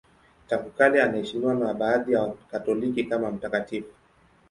[0.47, 3.91] Tangu kale anaheshimiwa na baadhi ya Wakatoliki kama mtakatifu.